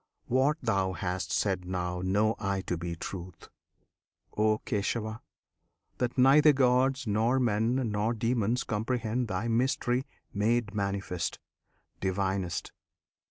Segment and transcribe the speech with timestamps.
[0.25, 3.49] What Thou hast said now know I to be truth,
[4.35, 5.19] O Kesava!
[5.99, 11.37] that neither gods nor men Nor demons comprehend Thy mystery Made manifest,
[11.99, 12.71] Divinest!